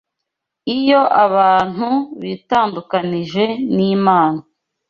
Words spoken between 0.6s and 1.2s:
Iyo